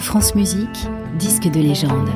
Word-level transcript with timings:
France 0.00 0.34
Musique, 0.34 0.88
disque 1.18 1.48
de 1.50 1.60
légende. 1.60 2.08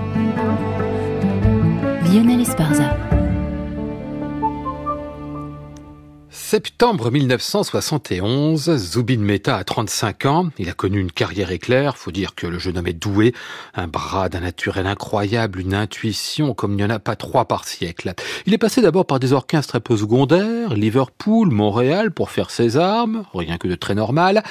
Lionel 2.11 2.41
Esparza. 2.41 3.14
Septembre 6.47 7.11
1971, 7.11 8.77
Zubin 8.77 9.21
Mehta 9.21 9.57
a 9.57 9.65
35 9.65 10.27
ans. 10.27 10.51
Il 10.59 10.69
a 10.69 10.75
connu 10.75 11.01
une 11.01 11.11
carrière 11.11 11.51
éclair. 11.51 11.97
Faut 11.97 12.11
dire 12.13 12.35
que 12.35 12.47
le 12.47 12.59
jeune 12.59 12.77
homme 12.77 12.87
est 12.87 12.93
doué. 12.93 13.33
Un 13.75 13.89
bras 13.89 14.29
d'un 14.29 14.41
naturel 14.41 14.87
incroyable, 14.87 15.59
une 15.59 15.73
intuition 15.73 16.53
comme 16.53 16.73
il 16.73 16.77
n'y 16.77 16.85
en 16.85 16.91
a 16.91 16.99
pas 16.99 17.17
trois 17.17 17.47
par 17.47 17.67
siècle. 17.67 18.13
Il 18.45 18.53
est 18.53 18.59
passé 18.59 18.83
d'abord 18.83 19.07
par 19.07 19.21
des 19.21 19.33
orchestres 19.33 19.77
un 19.77 19.81
peu 19.81 19.97
secondaires, 19.97 20.75
Liverpool, 20.75 21.49
Montréal, 21.49 22.11
pour 22.11 22.31
faire 22.31 22.51
ses 22.51 22.77
armes. 22.77 23.25
Rien 23.33 23.57
que 23.57 23.67
de 23.67 23.75
très 23.75 23.95
normal. 23.95 24.43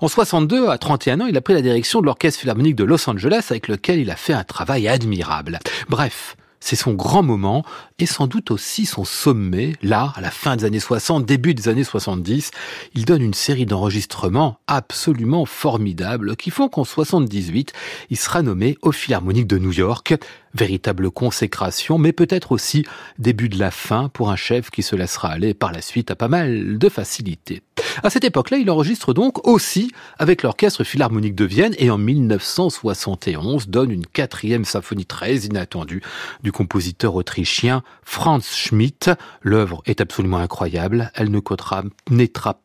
En 0.00 0.08
62, 0.08 0.70
à 0.70 0.78
31 0.78 1.20
ans, 1.20 1.26
il 1.26 1.36
a 1.36 1.42
pris 1.42 1.52
la 1.52 1.62
direction 1.62 2.00
de 2.00 2.06
l'orchestre 2.06 2.40
philharmonique 2.40 2.76
de 2.76 2.84
Los 2.84 3.08
Angeles 3.10 3.48
avec 3.50 3.68
lequel 3.68 4.00
il 4.00 4.10
a 4.10 4.16
fait 4.16 4.32
un 4.32 4.44
travail 4.44 4.88
admirable. 4.88 5.58
Bref, 5.90 6.34
c'est 6.62 6.76
son 6.76 6.94
grand 6.94 7.24
moment 7.24 7.64
et 7.98 8.06
sans 8.06 8.28
doute 8.28 8.52
aussi 8.52 8.86
son 8.86 9.04
sommet. 9.04 9.74
Là, 9.82 10.12
à 10.14 10.20
la 10.20 10.30
fin 10.30 10.56
des 10.56 10.64
années 10.64 10.80
60, 10.80 11.26
début 11.26 11.54
des 11.54 11.68
années 11.68 11.82
70, 11.82 12.52
il 12.94 13.04
donne 13.04 13.20
une 13.20 13.34
série 13.34 13.66
d'enregistrements 13.66 14.60
absolument 14.68 15.44
formidables 15.44 16.36
qui 16.36 16.50
font 16.50 16.68
qu'en 16.68 16.84
78, 16.84 17.72
il 18.10 18.16
sera 18.16 18.42
nommé 18.42 18.78
au 18.80 18.92
Philharmonique 18.92 19.48
de 19.48 19.58
New 19.58 19.72
York. 19.72 20.14
Véritable 20.54 21.10
consécration, 21.10 21.98
mais 21.98 22.12
peut-être 22.12 22.52
aussi 22.52 22.84
début 23.18 23.48
de 23.48 23.58
la 23.58 23.70
fin 23.70 24.08
pour 24.08 24.30
un 24.30 24.36
chef 24.36 24.70
qui 24.70 24.82
se 24.82 24.96
laissera 24.96 25.28
aller 25.28 25.54
par 25.54 25.72
la 25.72 25.82
suite 25.82 26.10
à 26.10 26.16
pas 26.16 26.28
mal 26.28 26.78
de 26.78 26.88
facilité. 26.88 27.62
À 28.02 28.10
cette 28.10 28.24
époque-là, 28.24 28.58
il 28.58 28.70
enregistre 28.70 29.12
donc 29.12 29.46
aussi 29.46 29.92
avec 30.18 30.42
l'Orchestre 30.42 30.84
Philharmonique 30.84 31.34
de 31.34 31.44
Vienne 31.44 31.74
et 31.78 31.90
en 31.90 31.98
1971 31.98 33.68
donne 33.68 33.90
une 33.90 34.06
quatrième 34.06 34.64
symphonie 34.64 35.04
très 35.04 35.36
inattendue 35.36 36.02
du 36.42 36.52
compositeur 36.52 37.14
autrichien 37.14 37.82
Franz 38.02 38.48
Schmidt. 38.54 39.10
L'œuvre 39.42 39.82
est 39.86 40.00
absolument 40.00 40.38
incroyable. 40.38 41.10
Elle 41.14 41.30
ne 41.30 41.40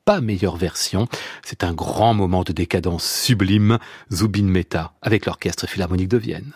pas 0.05 0.21
meilleure 0.21 0.57
version. 0.57 1.07
C'est 1.43 1.63
un 1.63 1.73
grand 1.73 2.13
moment 2.13 2.43
de 2.43 2.53
décadence 2.53 3.09
sublime. 3.09 3.79
Zubin 4.11 4.43
Mehta 4.43 4.93
avec 5.01 5.25
l'Orchestre 5.25 5.67
Philharmonique 5.67 6.09
de 6.09 6.17
Vienne. 6.17 6.53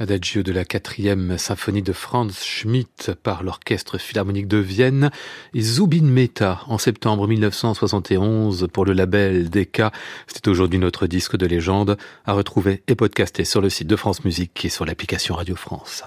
L'adagio 0.00 0.42
de 0.42 0.50
la 0.50 0.64
quatrième 0.64 1.36
symphonie 1.36 1.82
de 1.82 1.92
Franz 1.92 2.42
Schmidt 2.42 3.12
par 3.22 3.42
l'Orchestre 3.42 3.98
Philharmonique 3.98 4.48
de 4.48 4.56
Vienne 4.56 5.10
et 5.52 5.60
Zubin 5.60 6.04
Mehta 6.04 6.62
en 6.68 6.78
septembre 6.78 7.28
1971 7.28 8.68
pour 8.72 8.86
le 8.86 8.94
label 8.94 9.50
Decca. 9.50 9.92
C'est 10.26 10.48
aujourd'hui 10.48 10.78
notre 10.78 11.06
disque 11.06 11.36
de 11.36 11.44
légende 11.44 11.98
à 12.24 12.32
retrouver 12.32 12.82
et 12.88 12.94
podcaster 12.94 13.44
sur 13.44 13.60
le 13.60 13.68
site 13.68 13.88
de 13.88 13.96
France 13.96 14.24
Musique 14.24 14.64
et 14.64 14.70
sur 14.70 14.86
l'application 14.86 15.34
Radio 15.34 15.54
France. 15.54 16.02